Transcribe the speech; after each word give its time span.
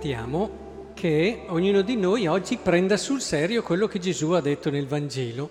mettiamo 0.00 0.92
che 0.94 1.42
ognuno 1.48 1.82
di 1.82 1.94
noi 1.94 2.26
oggi 2.26 2.56
prenda 2.56 2.96
sul 2.96 3.20
serio 3.20 3.62
quello 3.62 3.86
che 3.86 3.98
Gesù 3.98 4.30
ha 4.30 4.40
detto 4.40 4.70
nel 4.70 4.86
Vangelo. 4.86 5.50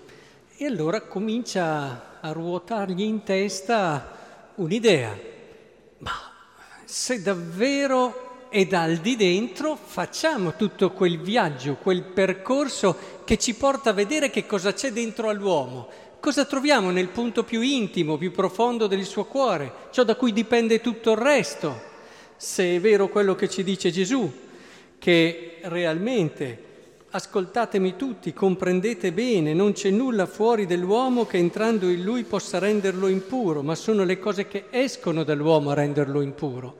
E 0.56 0.66
allora 0.66 1.02
comincia 1.02 2.18
a 2.20 2.32
ruotargli 2.32 3.02
in 3.02 3.22
testa 3.22 4.50
un'idea. 4.56 5.16
Ma 5.98 6.10
se 6.84 7.22
davvero 7.22 8.48
è 8.48 8.66
dal 8.66 8.96
di 8.96 9.14
dentro 9.14 9.76
facciamo 9.76 10.56
tutto 10.56 10.90
quel 10.90 11.20
viaggio, 11.20 11.76
quel 11.76 12.02
percorso 12.02 13.22
che 13.24 13.38
ci 13.38 13.54
porta 13.54 13.90
a 13.90 13.92
vedere 13.92 14.30
che 14.30 14.46
cosa 14.46 14.72
c'è 14.72 14.90
dentro 14.90 15.28
all'uomo, 15.28 15.86
cosa 16.18 16.44
troviamo 16.44 16.90
nel 16.90 17.10
punto 17.10 17.44
più 17.44 17.60
intimo, 17.60 18.16
più 18.16 18.32
profondo 18.32 18.88
del 18.88 19.04
suo 19.04 19.26
cuore, 19.26 19.72
ciò 19.92 20.02
da 20.02 20.16
cui 20.16 20.32
dipende 20.32 20.80
tutto 20.80 21.12
il 21.12 21.18
resto. 21.18 21.86
Se 22.36 22.74
è 22.74 22.80
vero 22.80 23.10
quello 23.10 23.34
che 23.34 23.50
ci 23.50 23.62
dice 23.62 23.90
Gesù, 23.90 24.48
che 25.00 25.60
realmente 25.62 26.68
ascoltatemi 27.12 27.96
tutti, 27.96 28.34
comprendete 28.34 29.12
bene, 29.12 29.54
non 29.54 29.72
c'è 29.72 29.90
nulla 29.90 30.26
fuori 30.26 30.66
dell'uomo 30.66 31.24
che 31.24 31.38
entrando 31.38 31.88
in 31.88 32.04
lui 32.04 32.22
possa 32.22 32.58
renderlo 32.58 33.08
impuro, 33.08 33.62
ma 33.62 33.74
sono 33.74 34.04
le 34.04 34.18
cose 34.18 34.46
che 34.46 34.66
escono 34.70 35.24
dall'uomo 35.24 35.70
a 35.70 35.74
renderlo 35.74 36.20
impuro. 36.20 36.76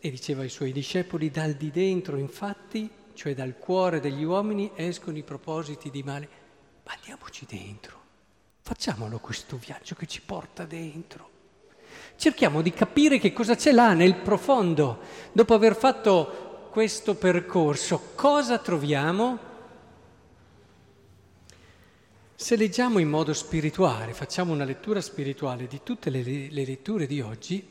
E 0.00 0.10
diceva 0.10 0.40
ai 0.40 0.48
suoi 0.48 0.72
discepoli, 0.72 1.30
dal 1.30 1.52
di 1.52 1.70
dentro 1.70 2.16
infatti, 2.16 2.88
cioè 3.12 3.34
dal 3.34 3.56
cuore 3.58 4.00
degli 4.00 4.24
uomini, 4.24 4.70
escono 4.74 5.18
i 5.18 5.22
propositi 5.22 5.90
di 5.90 6.02
male. 6.02 6.28
Ma 6.84 6.94
andiamoci 6.94 7.46
dentro, 7.46 8.00
facciamolo 8.62 9.18
questo 9.18 9.58
viaggio 9.62 9.94
che 9.94 10.06
ci 10.06 10.22
porta 10.22 10.64
dentro. 10.64 11.28
Cerchiamo 12.16 12.62
di 12.62 12.72
capire 12.72 13.18
che 13.18 13.32
cosa 13.34 13.54
c'è 13.54 13.72
là 13.72 13.92
nel 13.92 14.16
profondo. 14.16 15.00
Dopo 15.32 15.54
aver 15.54 15.76
fatto 15.76 16.49
questo 16.70 17.16
percorso, 17.16 18.12
cosa 18.14 18.58
troviamo? 18.58 19.38
Se 22.34 22.56
leggiamo 22.56 23.00
in 23.00 23.08
modo 23.08 23.34
spirituale, 23.34 24.14
facciamo 24.14 24.52
una 24.52 24.64
lettura 24.64 25.00
spirituale 25.00 25.66
di 25.66 25.80
tutte 25.82 26.10
le, 26.10 26.22
le 26.22 26.64
letture 26.64 27.06
di 27.06 27.20
oggi, 27.20 27.66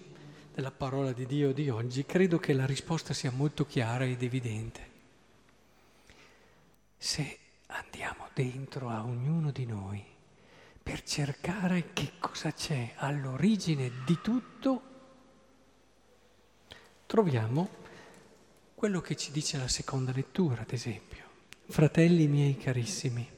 della 0.53 0.71
parola 0.71 1.13
di 1.13 1.25
Dio 1.25 1.53
di 1.53 1.69
oggi, 1.69 2.05
credo 2.05 2.39
che 2.39 2.51
la 2.53 2.65
risposta 2.65 3.13
sia 3.13 3.31
molto 3.31 3.65
chiara 3.65 4.03
ed 4.03 4.21
evidente. 4.21 4.87
Se 6.97 7.37
andiamo 7.67 8.27
dentro 8.33 8.89
a 8.89 9.03
ognuno 9.05 9.51
di 9.51 9.65
noi, 9.65 10.03
per 10.83 11.03
cercare 11.03 11.93
che 11.93 12.11
cosa 12.19 12.51
c'è 12.51 12.95
all'origine 12.97 13.89
di 14.05 14.19
tutto, 14.21 14.81
troviamo 17.05 17.87
quello 18.79 19.01
che 19.01 19.17
ci 19.17 19.33
dice 19.33 19.57
la 19.57 19.67
seconda 19.67 20.13
lettura, 20.15 20.61
ad 20.61 20.71
esempio. 20.71 21.25
Fratelli 21.67 22.27
miei 22.27 22.55
carissimi, 22.55 23.29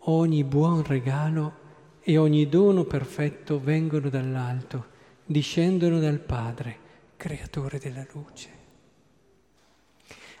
ogni 0.00 0.42
buon 0.42 0.82
regalo 0.82 1.52
e 2.00 2.18
ogni 2.18 2.48
dono 2.48 2.82
perfetto 2.82 3.60
vengono 3.60 4.08
dall'alto, 4.08 4.86
discendono 5.24 6.00
dal 6.00 6.18
Padre, 6.18 6.76
creatore 7.16 7.78
della 7.78 8.04
luce. 8.10 8.48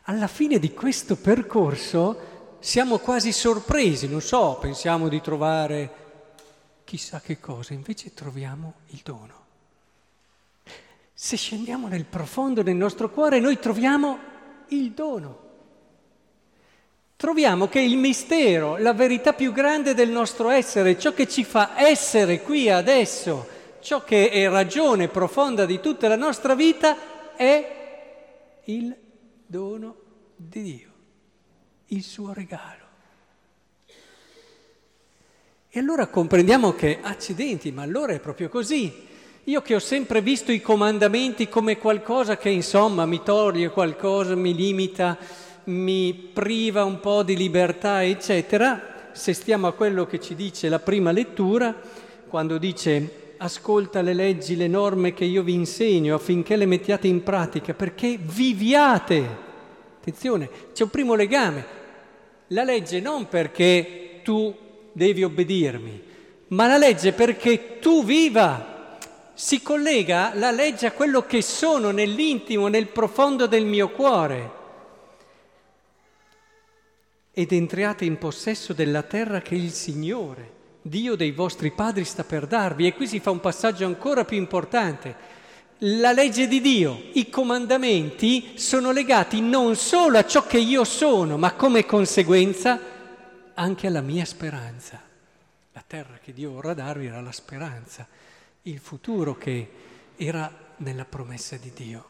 Alla 0.06 0.26
fine 0.26 0.58
di 0.58 0.74
questo 0.74 1.14
percorso 1.14 2.56
siamo 2.58 2.98
quasi 2.98 3.30
sorpresi, 3.30 4.08
non 4.08 4.20
so, 4.20 4.58
pensiamo 4.60 5.06
di 5.06 5.20
trovare 5.20 5.92
chissà 6.82 7.20
che 7.20 7.38
cosa, 7.38 7.72
invece 7.72 8.12
troviamo 8.12 8.74
il 8.86 9.00
dono. 9.04 9.42
Se 11.24 11.36
scendiamo 11.36 11.86
nel 11.86 12.04
profondo 12.04 12.64
del 12.64 12.74
nostro 12.74 13.08
cuore, 13.08 13.38
noi 13.38 13.60
troviamo 13.60 14.18
il 14.70 14.90
dono. 14.90 15.38
Troviamo 17.14 17.68
che 17.68 17.78
il 17.78 17.96
mistero, 17.96 18.76
la 18.76 18.92
verità 18.92 19.32
più 19.32 19.52
grande 19.52 19.94
del 19.94 20.10
nostro 20.10 20.50
essere, 20.50 20.98
ciò 20.98 21.14
che 21.14 21.28
ci 21.28 21.44
fa 21.44 21.80
essere 21.80 22.40
qui 22.40 22.68
adesso, 22.68 23.46
ciò 23.78 24.02
che 24.02 24.30
è 24.30 24.48
ragione 24.48 25.06
profonda 25.06 25.64
di 25.64 25.78
tutta 25.78 26.08
la 26.08 26.16
nostra 26.16 26.56
vita, 26.56 27.36
è 27.36 28.60
il 28.64 28.92
dono 29.46 29.96
di 30.34 30.60
Dio, 30.60 30.90
il 31.86 32.02
suo 32.02 32.32
regalo. 32.32 32.84
E 35.68 35.78
allora 35.78 36.08
comprendiamo 36.08 36.72
che, 36.72 36.98
accidenti, 37.00 37.70
ma 37.70 37.82
allora 37.82 38.12
è 38.12 38.18
proprio 38.18 38.48
così. 38.48 39.10
Io 39.46 39.60
che 39.60 39.74
ho 39.74 39.80
sempre 39.80 40.20
visto 40.20 40.52
i 40.52 40.60
comandamenti 40.60 41.48
come 41.48 41.76
qualcosa 41.76 42.36
che 42.36 42.48
insomma 42.48 43.06
mi 43.06 43.24
toglie 43.24 43.70
qualcosa, 43.70 44.36
mi 44.36 44.54
limita, 44.54 45.18
mi 45.64 46.14
priva 46.14 46.84
un 46.84 47.00
po' 47.00 47.24
di 47.24 47.36
libertà, 47.36 48.04
eccetera, 48.04 49.10
se 49.10 49.32
stiamo 49.32 49.66
a 49.66 49.72
quello 49.72 50.06
che 50.06 50.20
ci 50.20 50.36
dice 50.36 50.68
la 50.68 50.78
prima 50.78 51.10
lettura, 51.10 51.74
quando 52.28 52.56
dice 52.56 53.34
ascolta 53.38 54.00
le 54.00 54.14
leggi, 54.14 54.54
le 54.54 54.68
norme 54.68 55.12
che 55.12 55.24
io 55.24 55.42
vi 55.42 55.54
insegno 55.54 56.14
affinché 56.14 56.54
le 56.54 56.66
mettiate 56.66 57.08
in 57.08 57.24
pratica, 57.24 57.74
perché 57.74 58.16
viviate. 58.20 59.26
Attenzione, 59.98 60.48
c'è 60.72 60.84
un 60.84 60.90
primo 60.90 61.14
legame. 61.16 61.64
La 62.48 62.62
legge 62.62 63.00
non 63.00 63.26
perché 63.26 64.20
tu 64.22 64.54
devi 64.92 65.24
obbedirmi, 65.24 66.02
ma 66.48 66.68
la 66.68 66.78
legge 66.78 67.12
perché 67.12 67.80
tu 67.80 68.04
viva. 68.04 68.71
Si 69.34 69.62
collega 69.62 70.32
la 70.34 70.50
legge 70.50 70.86
a 70.86 70.92
quello 70.92 71.24
che 71.26 71.42
sono 71.42 71.90
nell'intimo, 71.90 72.68
nel 72.68 72.88
profondo 72.88 73.46
del 73.46 73.64
mio 73.64 73.90
cuore. 73.90 74.60
Ed 77.32 77.52
entriate 77.52 78.04
in 78.04 78.18
possesso 78.18 78.72
della 78.72 79.02
terra 79.02 79.40
che 79.40 79.54
il 79.54 79.70
Signore, 79.70 80.60
Dio 80.82 81.14
dei 81.14 81.30
vostri 81.30 81.70
padri, 81.70 82.04
sta 82.04 82.24
per 82.24 82.46
darvi. 82.46 82.86
E 82.86 82.94
qui 82.94 83.06
si 83.06 83.20
fa 83.20 83.30
un 83.30 83.40
passaggio 83.40 83.86
ancora 83.86 84.24
più 84.24 84.36
importante. 84.36 85.30
La 85.78 86.12
legge 86.12 86.46
di 86.46 86.60
Dio, 86.60 87.06
i 87.14 87.30
comandamenti 87.30 88.52
sono 88.56 88.92
legati 88.92 89.40
non 89.40 89.74
solo 89.76 90.18
a 90.18 90.26
ciò 90.26 90.46
che 90.46 90.58
io 90.58 90.84
sono, 90.84 91.38
ma 91.38 91.54
come 91.54 91.86
conseguenza 91.86 92.78
anche 93.54 93.86
alla 93.86 94.00
mia 94.00 94.24
speranza. 94.24 95.00
La 95.72 95.82
terra 95.86 96.18
che 96.22 96.32
Dio 96.32 96.52
vorrà 96.52 96.74
darvi 96.74 97.06
era 97.06 97.20
la 97.20 97.32
speranza, 97.32 98.06
il 98.62 98.78
futuro 98.78 99.36
che 99.36 99.68
era 100.16 100.50
nella 100.78 101.04
promessa 101.04 101.56
di 101.56 101.72
Dio. 101.74 102.08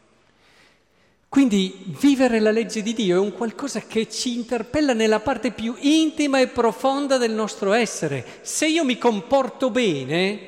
Quindi 1.27 1.95
vivere 1.99 2.39
la 2.39 2.51
legge 2.51 2.83
di 2.83 2.93
Dio 2.93 3.15
è 3.15 3.19
un 3.19 3.33
qualcosa 3.33 3.79
che 3.81 4.07
ci 4.07 4.35
interpella 4.35 4.93
nella 4.93 5.19
parte 5.19 5.51
più 5.51 5.75
intima 5.79 6.39
e 6.39 6.47
profonda 6.47 7.17
del 7.17 7.31
nostro 7.31 7.73
essere. 7.73 8.23
Se 8.43 8.67
io 8.67 8.83
mi 8.83 8.99
comporto 8.99 9.71
bene, 9.71 10.39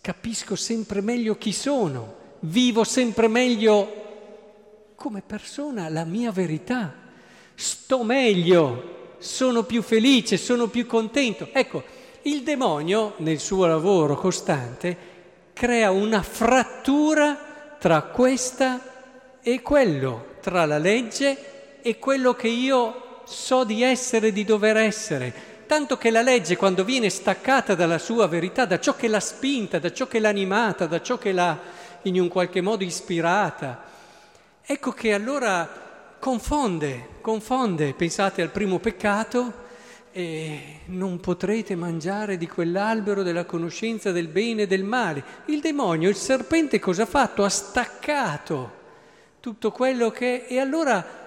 capisco 0.00 0.56
sempre 0.56 1.00
meglio 1.00 1.36
chi 1.36 1.52
sono, 1.52 2.16
vivo 2.40 2.82
sempre 2.82 3.28
meglio 3.28 4.00
come 4.96 5.22
persona 5.24 5.88
la 5.88 6.04
mia 6.04 6.32
verità, 6.32 6.92
sto 7.54 8.02
meglio 8.02 9.14
sono 9.18 9.62
più 9.62 9.82
felice, 9.82 10.36
sono 10.38 10.66
più 10.66 10.86
contento. 10.86 11.48
Ecco, 11.52 11.84
il 12.22 12.42
demonio 12.42 13.14
nel 13.18 13.38
suo 13.40 13.66
lavoro 13.66 14.16
costante 14.16 15.10
crea 15.52 15.90
una 15.90 16.22
frattura 16.22 17.76
tra 17.78 18.02
questa 18.02 18.80
e 19.42 19.60
quello, 19.60 20.36
tra 20.40 20.64
la 20.64 20.78
legge 20.78 21.80
e 21.82 21.98
quello 21.98 22.34
che 22.34 22.48
io 22.48 23.22
so 23.24 23.64
di 23.64 23.82
essere, 23.82 24.32
di 24.32 24.44
dover 24.44 24.76
essere. 24.76 25.50
Tanto 25.66 25.96
che 25.96 26.10
la 26.10 26.22
legge, 26.22 26.56
quando 26.56 26.84
viene 26.84 27.10
staccata 27.10 27.74
dalla 27.74 27.98
sua 27.98 28.26
verità, 28.26 28.66
da 28.66 28.78
ciò 28.78 28.94
che 28.94 29.08
l'ha 29.08 29.20
spinta, 29.20 29.78
da 29.78 29.92
ciò 29.92 30.06
che 30.06 30.18
l'ha 30.18 30.28
animata, 30.28 30.86
da 30.86 31.00
ciò 31.00 31.18
che 31.18 31.32
l'ha 31.32 31.58
in 32.02 32.20
un 32.20 32.28
qualche 32.28 32.60
modo 32.60 32.84
ispirata, 32.84 33.82
ecco 34.62 34.92
che 34.92 35.12
allora 35.12 35.68
confonde, 36.18 37.08
confonde. 37.20 37.94
Pensate 37.94 38.42
al 38.42 38.50
primo 38.50 38.78
peccato 38.78 39.70
e 40.12 40.80
non 40.86 41.18
potrete 41.20 41.74
mangiare 41.74 42.36
di 42.36 42.46
quell'albero 42.46 43.22
della 43.22 43.46
conoscenza 43.46 44.12
del 44.12 44.28
bene 44.28 44.62
e 44.62 44.66
del 44.66 44.84
male. 44.84 45.24
Il 45.46 45.60
demonio, 45.60 46.10
il 46.10 46.16
serpente 46.16 46.78
cosa 46.78 47.04
ha 47.04 47.06
fatto? 47.06 47.44
Ha 47.44 47.48
staccato 47.48 48.80
tutto 49.40 49.70
quello 49.72 50.10
che... 50.10 50.44
E 50.46 50.58
allora 50.58 51.20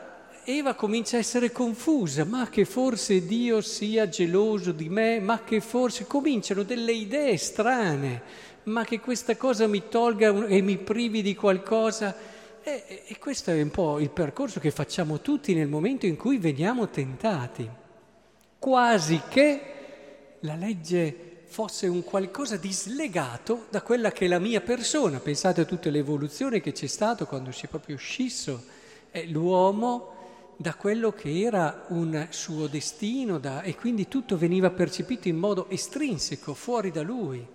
Eva 0.45 0.75
comincia 0.75 1.17
a 1.17 1.19
essere 1.19 1.51
confusa, 1.51 2.23
ma 2.23 2.47
che 2.49 2.65
forse 2.65 3.25
Dio 3.25 3.61
sia 3.61 4.07
geloso 4.07 4.71
di 4.71 4.89
me, 4.89 5.19
ma 5.19 5.41
che 5.43 5.59
forse 5.59 6.05
cominciano 6.05 6.61
delle 6.61 6.91
idee 6.91 7.35
strane, 7.37 8.21
ma 8.65 8.85
che 8.85 8.99
questa 8.99 9.35
cosa 9.37 9.65
mi 9.65 9.83
tolga 9.89 10.45
e 10.45 10.61
mi 10.61 10.77
privi 10.77 11.23
di 11.23 11.33
qualcosa. 11.33 12.15
E, 12.61 13.03
e, 13.07 13.17
questo 13.17 13.49
è 13.49 13.59
un 13.59 13.71
po' 13.71 13.99
il 13.99 14.11
percorso 14.11 14.59
che 14.59 14.69
facciamo 14.69 15.19
tutti 15.19 15.55
nel 15.55 15.67
momento 15.67 16.05
in 16.05 16.15
cui 16.15 16.37
veniamo 16.37 16.89
tentati, 16.89 17.67
quasi 18.65 19.21
che 19.29 19.61
la 20.39 20.55
legge 20.55 21.43
fosse 21.45 21.85
un 21.85 22.03
qualcosa 22.03 22.57
di 22.57 22.73
slegato 22.73 23.67
da 23.69 23.83
quella 23.83 24.11
che 24.11 24.25
è 24.25 24.27
la 24.27 24.39
mia 24.39 24.59
persona. 24.59 25.19
Pensate 25.19 25.61
a 25.61 25.65
tutta 25.65 25.91
l'evoluzione 25.91 26.61
che 26.61 26.71
c'è 26.71 26.87
stato 26.87 27.27
quando 27.27 27.51
si 27.51 27.67
è 27.67 27.69
proprio 27.69 27.95
scisso 27.97 28.63
è 29.11 29.23
l'uomo 29.25 30.55
da 30.57 30.73
quello 30.73 31.11
che 31.11 31.41
era 31.41 31.85
un 31.89 32.25
suo 32.31 32.65
destino 32.65 33.37
da, 33.37 33.61
e 33.61 33.75
quindi 33.75 34.07
tutto 34.07 34.35
veniva 34.35 34.71
percepito 34.71 35.27
in 35.27 35.37
modo 35.37 35.69
estrinseco, 35.69 36.55
fuori 36.55 36.89
da 36.89 37.03
lui. 37.03 37.45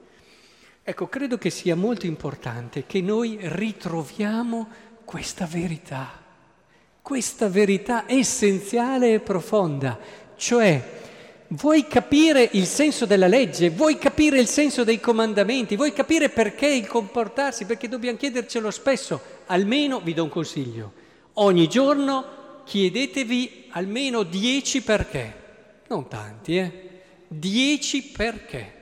Ecco, 0.80 1.08
credo 1.08 1.38
che 1.38 1.50
sia 1.50 1.74
molto 1.74 2.06
importante 2.06 2.86
che 2.86 3.00
noi 3.00 3.36
ritroviamo 3.40 4.68
questa 5.04 5.44
verità, 5.46 6.08
questa 7.02 7.48
verità 7.48 8.04
essenziale 8.06 9.14
e 9.14 9.18
profonda, 9.18 9.98
cioè 10.40 10.82
vuoi 11.48 11.86
capire 11.86 12.48
il 12.52 12.64
senso 12.64 13.04
della 13.04 13.26
legge, 13.26 13.68
vuoi 13.68 13.98
capire 13.98 14.40
il 14.40 14.46
senso 14.46 14.84
dei 14.84 14.98
comandamenti, 14.98 15.76
vuoi 15.76 15.92
capire 15.92 16.30
perché 16.30 16.66
il 16.66 16.86
comportarsi, 16.86 17.66
perché 17.66 17.88
dobbiamo 17.88 18.16
chiedercelo 18.16 18.70
spesso, 18.70 19.20
almeno 19.46 20.00
vi 20.00 20.14
do 20.14 20.22
un 20.22 20.30
consiglio, 20.30 20.92
ogni 21.34 21.68
giorno 21.68 22.62
chiedetevi 22.64 23.66
almeno 23.72 24.22
dieci 24.22 24.80
perché, 24.80 25.34
non 25.88 26.08
tanti, 26.08 26.56
eh? 26.56 26.88
Dieci 27.28 28.02
perché. 28.02 28.78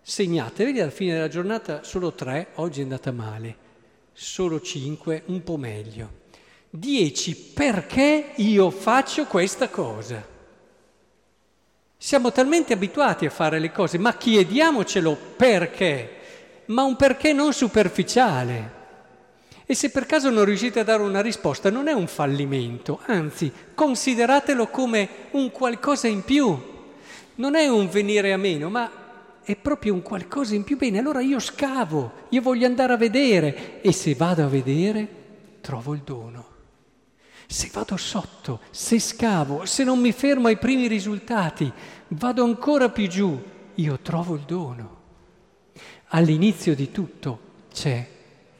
Segnatevi 0.00 0.80
alla 0.80 0.90
fine 0.90 1.12
della 1.12 1.28
giornata 1.28 1.82
solo 1.82 2.14
tre, 2.14 2.48
oggi 2.54 2.80
è 2.80 2.84
andata 2.84 3.12
male, 3.12 3.56
solo 4.14 4.62
cinque, 4.62 5.24
un 5.26 5.42
po' 5.42 5.58
meglio. 5.58 6.10
Dieci 6.70 7.36
perché 7.36 8.32
io 8.36 8.70
faccio 8.70 9.26
questa 9.26 9.68
cosa. 9.68 10.36
Siamo 12.00 12.30
talmente 12.30 12.72
abituati 12.72 13.26
a 13.26 13.30
fare 13.30 13.58
le 13.58 13.72
cose, 13.72 13.98
ma 13.98 14.16
chiediamocelo 14.16 15.18
perché, 15.36 16.10
ma 16.66 16.84
un 16.84 16.94
perché 16.94 17.32
non 17.32 17.52
superficiale. 17.52 18.76
E 19.66 19.74
se 19.74 19.90
per 19.90 20.06
caso 20.06 20.30
non 20.30 20.44
riuscite 20.44 20.78
a 20.78 20.84
dare 20.84 21.02
una 21.02 21.20
risposta, 21.20 21.70
non 21.70 21.88
è 21.88 21.92
un 21.92 22.06
fallimento, 22.06 23.00
anzi, 23.06 23.52
consideratelo 23.74 24.68
come 24.68 25.08
un 25.32 25.50
qualcosa 25.50 26.06
in 26.06 26.22
più. 26.22 26.56
Non 27.34 27.56
è 27.56 27.66
un 27.66 27.88
venire 27.88 28.32
a 28.32 28.36
meno, 28.38 28.70
ma 28.70 28.90
è 29.42 29.56
proprio 29.56 29.92
un 29.92 30.02
qualcosa 30.02 30.54
in 30.54 30.62
più. 30.62 30.76
Bene, 30.76 31.00
allora 31.00 31.20
io 31.20 31.40
scavo, 31.40 32.12
io 32.28 32.40
voglio 32.40 32.66
andare 32.66 32.92
a 32.92 32.96
vedere 32.96 33.80
e 33.80 33.92
se 33.92 34.14
vado 34.14 34.44
a 34.44 34.46
vedere 34.46 35.08
trovo 35.60 35.94
il 35.94 36.02
dono. 36.04 36.57
Se 37.50 37.70
vado 37.72 37.96
sotto, 37.96 38.60
se 38.70 39.00
scavo, 39.00 39.64
se 39.64 39.82
non 39.82 39.98
mi 39.98 40.12
fermo 40.12 40.48
ai 40.48 40.58
primi 40.58 40.86
risultati, 40.86 41.72
vado 42.08 42.44
ancora 42.44 42.90
più 42.90 43.08
giù, 43.08 43.42
io 43.76 43.98
trovo 44.00 44.34
il 44.34 44.42
dono. 44.42 44.96
All'inizio 46.08 46.74
di 46.74 46.90
tutto 46.90 47.40
c'è 47.72 48.06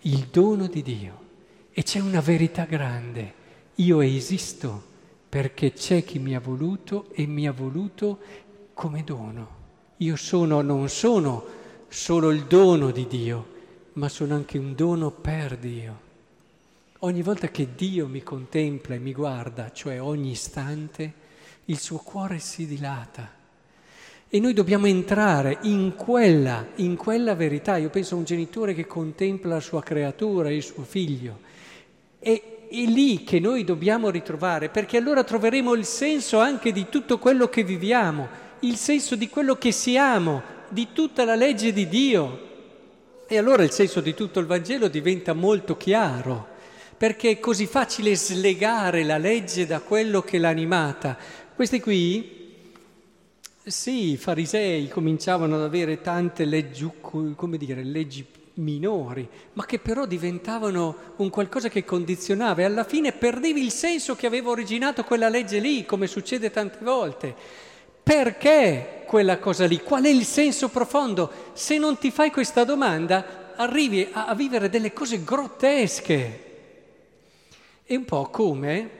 il 0.01 0.29
dono 0.31 0.69
di 0.69 0.83
Dio. 0.83 1.27
E 1.71 1.83
c'è 1.83 2.01
una 2.01 2.21
verità 2.21 2.65
grande. 2.65 3.35
Io 3.77 4.01
esisto 4.01 4.83
perché 5.29 5.75
c'è 5.75 6.03
chi 6.03 6.19
mi 6.19 6.35
ha 6.35 6.41
voluto 6.41 7.11
e 7.13 7.27
mi 7.27 7.47
ha 7.47 7.53
voluto 7.53 8.19
come 8.73 9.05
dono. 9.05 9.57
Io 9.99 10.17
sono, 10.17 10.63
non 10.63 10.89
sono 10.89 11.45
solo 11.89 12.31
il 12.31 12.45
dono 12.45 12.91
di 12.91 13.07
Dio, 13.07 13.47
ma 13.95 14.09
sono 14.09 14.35
anche 14.35 14.57
un 14.57 14.75
dono 14.75 15.11
per 15.11 15.59
Dio. 15.59 16.07
Ogni 17.03 17.23
volta 17.23 17.49
che 17.49 17.69
Dio 17.77 18.09
mi 18.09 18.25
contempla 18.25 18.97
e 18.97 18.99
mi 18.99 19.13
guarda, 19.13 19.71
cioè 19.71 20.03
ogni 20.03 20.31
istante, 20.31 21.13
il 21.67 21.79
suo 21.79 21.99
cuore 21.99 22.41
si 22.41 22.67
dilata 22.67 23.37
e 24.29 24.41
noi 24.41 24.53
dobbiamo 24.53 24.87
entrare 24.87 25.59
in 25.63 25.95
quella, 25.95 26.67
in 26.77 26.97
quella 26.97 27.37
verità. 27.37 27.77
Io 27.77 27.89
penso 27.89 28.15
a 28.15 28.19
un 28.19 28.25
genitore 28.25 28.75
che 28.75 28.89
contempla 28.89 29.55
la 29.55 29.61
sua 29.61 29.81
creatura, 29.81 30.51
il 30.51 30.63
suo 30.65 30.83
figlio. 30.83 31.39
E 32.19 32.67
è 32.69 32.85
lì 32.85 33.23
che 33.23 33.39
noi 33.39 33.63
dobbiamo 33.63 34.11
ritrovare, 34.11 34.69
perché 34.69 34.97
allora 34.97 35.23
troveremo 35.23 35.75
il 35.75 35.85
senso 35.85 36.41
anche 36.41 36.73
di 36.73 36.89
tutto 36.89 37.19
quello 37.19 37.49
che 37.49 37.63
viviamo, 37.63 38.29
il 38.61 38.75
senso 38.75 39.15
di 39.15 39.29
quello 39.29 39.55
che 39.55 39.71
siamo, 39.71 40.43
di 40.69 40.89
tutta 40.93 41.25
la 41.25 41.37
legge 41.37 41.73
di 41.73 41.89
Dio. 41.89 42.47
E 43.29 43.39
allora 43.39 43.63
il 43.63 43.71
senso 43.71 44.01
di 44.01 44.15
tutto 44.15 44.41
il 44.41 44.47
Vangelo 44.47 44.89
diventa 44.89 45.33
molto 45.33 45.77
chiaro, 45.77 46.57
perché 46.99 47.31
è 47.31 47.39
così 47.39 47.67
facile 47.67 48.17
slegare 48.17 49.05
la 49.05 49.19
legge 49.19 49.67
da 49.67 49.79
quello 49.79 50.21
che 50.21 50.39
l'ha 50.39 50.49
animata. 50.49 51.17
Questi 51.55 51.81
qui 51.81 52.37
sì, 53.63 54.13
i 54.13 54.17
farisei 54.17 54.89
cominciavano 54.89 55.55
ad 55.55 55.63
avere 55.63 56.01
tante 56.01 56.45
leggi, 56.45 56.91
dire, 57.57 57.85
leggi 57.85 58.27
minori, 58.55 59.29
ma 59.53 59.65
che 59.65 59.79
però 59.79 60.07
diventavano 60.07 60.97
un 61.17 61.31
qualcosa 61.31 61.69
che 61.69 61.85
condizionava 61.85 62.63
e 62.63 62.65
alla 62.65 62.85
fine 62.85 63.13
perdevi 63.13 63.63
il 63.63 63.71
senso 63.71 64.17
che 64.17 64.27
aveva 64.27 64.51
originato 64.51 65.05
quella 65.05 65.29
legge 65.29 65.61
lì, 65.61 65.85
come 65.85 66.07
succede 66.07 66.51
tante 66.51 66.79
volte. 66.81 67.35
Perché 68.03 69.03
quella 69.07 69.39
cosa 69.39 69.67
lì? 69.67 69.83
Qual 69.83 70.03
è 70.03 70.09
il 70.09 70.25
senso 70.25 70.69
profondo? 70.69 71.31
Se 71.53 71.79
non 71.79 71.99
ti 71.99 72.11
fai 72.11 72.31
questa 72.31 72.65
domanda, 72.65 73.53
arrivi 73.55 74.09
a 74.11 74.35
vivere 74.35 74.69
delle 74.69 74.93
cose 74.93 75.23
grottesche. 75.23 76.48
È 77.89 77.97
un 77.97 78.05
po' 78.05 78.29
come, 78.29 78.91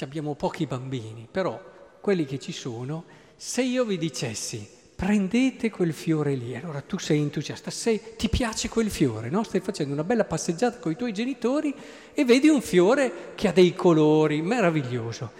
abbiamo 0.00 0.34
pochi 0.34 0.66
bambini, 0.66 1.28
però 1.30 1.62
quelli 2.00 2.24
che 2.24 2.40
ci 2.40 2.50
sono, 2.50 3.04
se 3.36 3.62
io 3.62 3.84
vi 3.84 3.98
dicessi 3.98 4.68
prendete 4.96 5.70
quel 5.70 5.92
fiore 5.92 6.34
lì, 6.34 6.56
allora 6.56 6.80
tu 6.80 6.98
sei 6.98 7.20
entusiasta, 7.20 7.70
sei, 7.70 8.00
ti 8.16 8.28
piace 8.28 8.68
quel 8.68 8.90
fiore, 8.90 9.30
no? 9.30 9.44
stai 9.44 9.60
facendo 9.60 9.92
una 9.92 10.02
bella 10.02 10.24
passeggiata 10.24 10.80
con 10.80 10.90
i 10.90 10.96
tuoi 10.96 11.12
genitori 11.12 11.72
e 12.12 12.24
vedi 12.24 12.48
un 12.48 12.60
fiore 12.60 13.12
che 13.36 13.46
ha 13.46 13.52
dei 13.52 13.76
colori, 13.76 14.42
meraviglioso, 14.42 15.30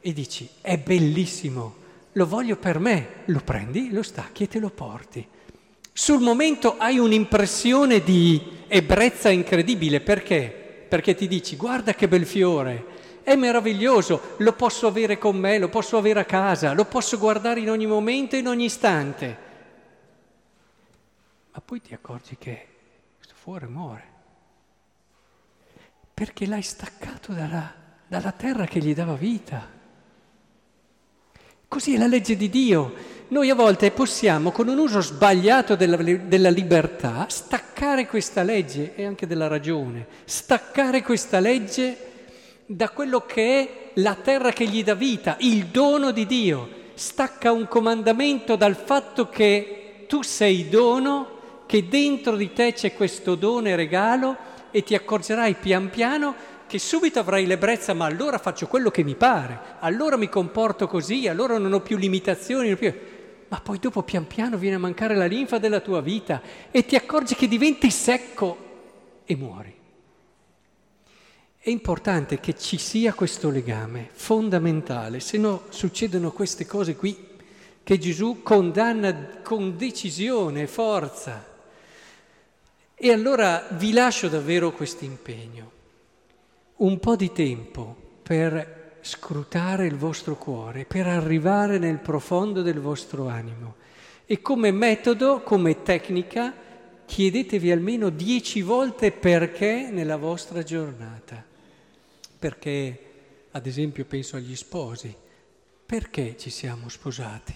e 0.00 0.14
dici 0.14 0.48
è 0.62 0.78
bellissimo, 0.78 1.74
lo 2.12 2.26
voglio 2.26 2.56
per 2.56 2.78
me, 2.78 3.06
lo 3.26 3.42
prendi, 3.44 3.92
lo 3.92 4.02
stacchi 4.02 4.44
e 4.44 4.48
te 4.48 4.60
lo 4.60 4.70
porti. 4.70 5.28
Sul 5.92 6.22
momento 6.22 6.78
hai 6.78 6.96
un'impressione 6.96 8.02
di 8.02 8.40
ebbrezza 8.66 9.28
incredibile, 9.28 10.00
perché? 10.00 10.63
Perché 10.94 11.16
ti 11.16 11.26
dici 11.26 11.56
guarda 11.56 11.92
che 11.92 12.06
bel 12.06 12.24
fiore, 12.24 12.84
è 13.24 13.34
meraviglioso, 13.34 14.36
lo 14.36 14.52
posso 14.52 14.86
avere 14.86 15.18
con 15.18 15.34
me, 15.34 15.58
lo 15.58 15.68
posso 15.68 15.96
avere 15.96 16.20
a 16.20 16.24
casa, 16.24 16.72
lo 16.72 16.84
posso 16.84 17.18
guardare 17.18 17.58
in 17.58 17.68
ogni 17.68 17.84
momento 17.84 18.36
in 18.36 18.46
ogni 18.46 18.66
istante. 18.66 19.38
Ma 21.50 21.60
poi 21.64 21.82
ti 21.82 21.94
accorgi 21.94 22.36
che 22.38 22.66
questo 23.16 23.34
fuori 23.36 23.66
muore, 23.66 24.04
perché 26.14 26.46
l'hai 26.46 26.62
staccato 26.62 27.32
dalla, 27.32 27.74
dalla 28.06 28.30
terra 28.30 28.64
che 28.64 28.78
gli 28.78 28.94
dava 28.94 29.14
vita. 29.14 29.68
Così 31.66 31.94
è 31.94 31.98
la 31.98 32.06
legge 32.06 32.36
di 32.36 32.48
Dio. 32.48 32.94
Noi 33.30 33.50
a 33.50 33.56
volte 33.56 33.90
possiamo, 33.90 34.52
con 34.52 34.68
un 34.68 34.78
uso 34.78 35.00
sbagliato 35.00 35.74
della, 35.74 35.96
della, 35.96 36.50
libertà, 36.50 37.26
staccare 37.28 37.63
questa 38.06 38.42
legge 38.42 38.94
e 38.94 39.04
anche 39.04 39.26
della 39.26 39.48
ragione, 39.48 40.06
staccare 40.24 41.02
questa 41.02 41.40
legge 41.40 42.12
da 42.66 42.88
quello 42.90 43.20
che 43.20 43.60
è 43.60 43.90
la 43.94 44.14
terra 44.14 44.50
che 44.52 44.66
gli 44.66 44.82
dà 44.82 44.94
vita, 44.94 45.36
il 45.40 45.66
dono 45.66 46.10
di 46.10 46.26
Dio. 46.26 46.82
Stacca 46.94 47.52
un 47.52 47.66
comandamento 47.68 48.56
dal 48.56 48.76
fatto 48.76 49.28
che 49.28 50.04
tu 50.08 50.22
sei 50.22 50.68
dono, 50.68 51.64
che 51.66 51.88
dentro 51.88 52.36
di 52.36 52.52
te 52.52 52.72
c'è 52.72 52.94
questo 52.94 53.34
dono 53.34 53.68
e 53.68 53.76
regalo 53.76 54.36
e 54.70 54.82
ti 54.82 54.94
accorgerai 54.94 55.54
pian 55.54 55.90
piano 55.90 56.34
che 56.66 56.78
subito 56.78 57.18
avrai 57.18 57.46
l'ebbrezza, 57.46 57.94
ma 57.94 58.06
allora 58.06 58.38
faccio 58.38 58.66
quello 58.66 58.90
che 58.90 59.04
mi 59.04 59.14
pare, 59.14 59.76
allora 59.80 60.16
mi 60.16 60.28
comporto 60.28 60.86
così, 60.86 61.28
allora 61.28 61.58
non 61.58 61.72
ho 61.72 61.80
più 61.80 61.96
limitazioni, 61.96 62.68
non 62.68 62.76
ho 62.76 62.78
più... 62.78 62.94
ma 63.48 63.60
poi 63.60 63.78
dopo 63.78 64.02
pian 64.02 64.26
piano 64.26 64.56
viene 64.56 64.76
a 64.76 64.80
mancare 64.80 65.14
la 65.14 65.26
linfa 65.26 65.58
della 65.58 65.80
tua 65.80 66.00
vita 66.00 66.42
e 66.70 66.84
ti 66.84 66.96
accorgi 66.96 67.34
che 67.34 67.48
diventi 67.48 67.90
secco 67.90 69.22
e 69.24 69.36
muori. 69.36 69.74
È 71.58 71.70
importante 71.70 72.40
che 72.40 72.56
ci 72.58 72.76
sia 72.76 73.14
questo 73.14 73.48
legame 73.48 74.10
fondamentale, 74.12 75.20
se 75.20 75.38
no 75.38 75.62
succedono 75.70 76.30
queste 76.30 76.66
cose 76.66 76.94
qui 76.94 77.32
che 77.82 77.98
Gesù 77.98 78.42
condanna 78.42 79.40
con 79.42 79.76
decisione 79.76 80.62
e 80.62 80.66
forza. 80.66 81.52
E 82.94 83.12
allora 83.12 83.66
vi 83.72 83.92
lascio 83.92 84.28
davvero 84.28 84.72
questo 84.72 85.04
impegno, 85.04 85.70
un 86.76 86.98
po' 86.98 87.16
di 87.16 87.32
tempo 87.32 87.96
per 88.22 88.83
scrutare 89.04 89.86
il 89.86 89.96
vostro 89.96 90.36
cuore, 90.36 90.84
per 90.84 91.06
arrivare 91.06 91.78
nel 91.78 91.98
profondo 91.98 92.62
del 92.62 92.80
vostro 92.80 93.28
animo. 93.28 93.76
E 94.26 94.40
come 94.40 94.72
metodo, 94.72 95.42
come 95.42 95.82
tecnica, 95.82 96.52
chiedetevi 97.04 97.70
almeno 97.70 98.08
dieci 98.08 98.62
volte 98.62 99.12
perché 99.12 99.88
nella 99.90 100.16
vostra 100.16 100.62
giornata 100.62 101.52
perché, 102.44 102.98
ad 103.52 103.64
esempio, 103.64 104.04
penso 104.04 104.36
agli 104.36 104.54
sposi, 104.54 105.16
perché 105.86 106.36
ci 106.36 106.50
siamo 106.50 106.90
sposati? 106.90 107.54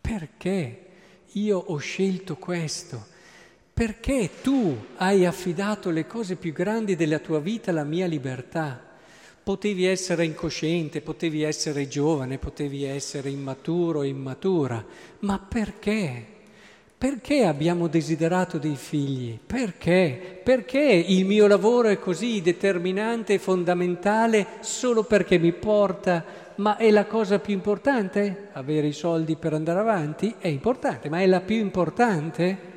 Perché 0.00 0.86
io 1.32 1.58
ho 1.58 1.76
scelto 1.76 2.36
questo? 2.36 3.04
Perché 3.74 4.30
tu 4.40 4.74
hai 4.96 5.26
affidato 5.26 5.90
le 5.90 6.06
cose 6.06 6.36
più 6.36 6.54
grandi 6.54 6.96
della 6.96 7.18
tua 7.18 7.38
vita 7.38 7.70
alla 7.70 7.84
mia 7.84 8.06
libertà? 8.06 8.93
Potevi 9.44 9.84
essere 9.84 10.24
incosciente, 10.24 11.02
potevi 11.02 11.42
essere 11.42 11.86
giovane, 11.86 12.38
potevi 12.38 12.84
essere 12.84 13.28
immaturo 13.28 14.02
immatura, 14.02 14.82
ma 15.18 15.38
perché? 15.38 16.24
Perché 16.96 17.44
abbiamo 17.44 17.86
desiderato 17.86 18.56
dei 18.56 18.76
figli? 18.76 19.38
Perché? 19.44 20.40
Perché 20.42 20.80
il 20.80 21.26
mio 21.26 21.46
lavoro 21.46 21.88
è 21.88 21.98
così 21.98 22.40
determinante 22.40 23.34
e 23.34 23.38
fondamentale 23.38 24.46
solo 24.60 25.04
perché 25.04 25.36
mi 25.36 25.52
porta, 25.52 26.24
ma 26.54 26.78
è 26.78 26.90
la 26.90 27.04
cosa 27.04 27.38
più 27.38 27.52
importante? 27.52 28.48
Avere 28.52 28.86
i 28.86 28.92
soldi 28.92 29.36
per 29.36 29.52
andare 29.52 29.80
avanti? 29.80 30.36
È 30.38 30.48
importante, 30.48 31.10
ma 31.10 31.20
è 31.20 31.26
la 31.26 31.42
più 31.42 31.56
importante? 31.56 32.72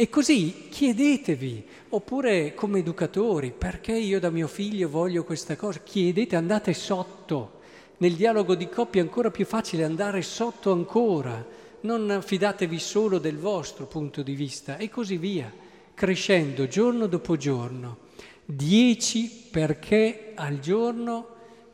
E 0.00 0.08
così 0.08 0.68
chiedetevi, 0.70 1.62
oppure 1.90 2.54
come 2.54 2.78
educatori, 2.78 3.52
perché 3.52 3.92
io 3.92 4.18
da 4.18 4.30
mio 4.30 4.48
figlio 4.48 4.88
voglio 4.88 5.24
questa 5.24 5.56
cosa? 5.56 5.80
Chiedete, 5.84 6.36
andate 6.36 6.72
sotto. 6.72 7.60
Nel 7.98 8.14
dialogo 8.14 8.54
di 8.54 8.66
coppia 8.70 9.02
è 9.02 9.04
ancora 9.04 9.30
più 9.30 9.44
facile 9.44 9.84
andare 9.84 10.22
sotto 10.22 10.72
ancora. 10.72 11.46
Non 11.82 12.22
fidatevi 12.24 12.78
solo 12.78 13.18
del 13.18 13.36
vostro 13.36 13.84
punto 13.84 14.22
di 14.22 14.32
vista 14.34 14.78
e 14.78 14.88
così 14.88 15.18
via, 15.18 15.52
crescendo 15.92 16.66
giorno 16.66 17.06
dopo 17.06 17.36
giorno. 17.36 17.98
Dieci 18.46 19.48
perché 19.50 20.32
al 20.34 20.60
giorno 20.60 21.26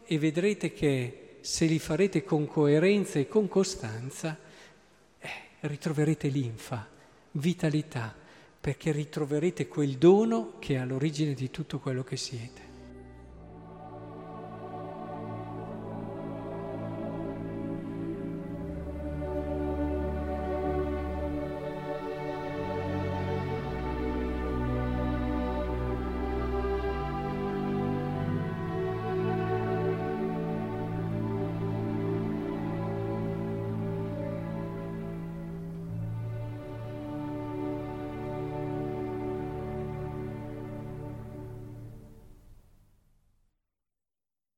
e 0.04 0.18
vedrete 0.18 0.73
che 0.73 1.37
se 1.42 1.66
li 1.66 1.78
farete 1.78 2.25
con 2.25 2.49
coerenza 2.49 3.21
e 3.21 3.28
con 3.28 3.47
costanza, 3.47 4.37
eh, 5.21 5.30
ritroverete 5.61 6.26
linfa 6.26 6.95
vitalità, 7.38 8.14
perché 8.61 8.93
ritroverete 8.93 9.69
quel 9.69 9.97
dono 9.97 10.55
che 10.59 10.75
è 10.75 10.78
all'origine 10.78 11.35
di 11.35 11.50
tutto 11.50 11.78
quello 11.78 12.02
che 12.02 12.16
siete. 12.16 12.65